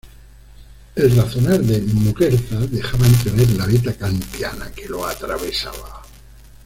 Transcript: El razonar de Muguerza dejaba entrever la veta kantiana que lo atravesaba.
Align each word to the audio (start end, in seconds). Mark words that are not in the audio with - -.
El 0.95 1.15
razonar 1.15 1.59
de 1.59 1.79
Muguerza 1.79 2.57
dejaba 2.61 3.05
entrever 3.05 3.51
la 3.51 3.67
veta 3.67 3.93
kantiana 3.93 4.71
que 4.71 4.89
lo 4.89 5.05
atravesaba. 5.05 6.01